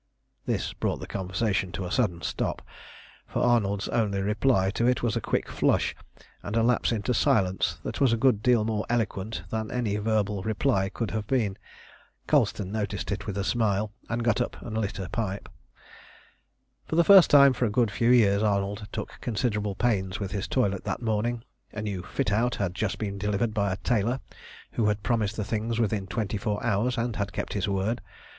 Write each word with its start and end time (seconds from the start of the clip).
This 0.47 0.73
brought 0.73 0.99
the 0.99 1.05
conversation 1.05 1.71
to 1.73 1.85
a 1.85 1.91
sudden 1.91 2.23
stop, 2.23 2.63
for 3.27 3.43
Arnold's 3.43 3.87
only 3.89 4.19
reply 4.19 4.71
to 4.71 4.87
it 4.87 5.03
was 5.03 5.15
a 5.15 5.21
quick 5.21 5.47
flush, 5.47 5.95
and 6.41 6.55
a 6.55 6.63
lapse 6.63 6.91
into 6.91 7.13
silence 7.13 7.77
that 7.83 8.01
was 8.01 8.11
a 8.11 8.17
good 8.17 8.41
deal 8.41 8.65
more 8.65 8.83
eloquent 8.89 9.43
than 9.51 9.69
any 9.69 9.97
verbal 9.97 10.41
reply 10.41 10.89
could 10.89 11.11
have 11.11 11.27
been. 11.27 11.55
Colston 12.25 12.71
noticed 12.71 13.11
it 13.11 13.27
with 13.27 13.37
a 13.37 13.43
smile, 13.43 13.91
and 14.09 14.23
got 14.23 14.41
up 14.41 14.59
and 14.63 14.75
lit 14.75 14.97
a 14.97 15.07
pipe. 15.07 15.47
For 16.87 16.95
the 16.95 17.03
first 17.03 17.29
time 17.29 17.53
for 17.53 17.65
a 17.65 17.69
good 17.69 17.91
few 17.91 18.09
years 18.09 18.41
Arnold 18.41 18.87
took 18.91 19.19
considerable 19.21 19.75
pains 19.75 20.19
with 20.19 20.31
his 20.31 20.47
toilet 20.47 20.83
that 20.85 21.03
morning. 21.03 21.43
A 21.73 21.81
new 21.83 22.01
fit 22.01 22.31
out 22.31 22.55
had 22.55 22.73
just 22.73 22.97
been 22.97 23.19
delivered 23.19 23.53
by 23.53 23.71
a 23.71 23.77
tailor 23.77 24.19
who 24.71 24.87
had 24.87 25.03
promised 25.03 25.35
the 25.35 25.45
things 25.45 25.77
within 25.77 26.07
twenty 26.07 26.37
four 26.37 26.63
hours, 26.65 26.97
and 26.97 27.17
had 27.17 27.31
kept 27.31 27.53
his 27.53 27.69
word. 27.69 28.01